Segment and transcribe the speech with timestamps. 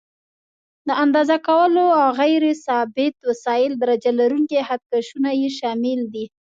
[0.87, 1.85] د اندازه کولو
[2.19, 6.25] غیر ثابت وسایل: درجه لرونکي خط کشونه یې شامل دي.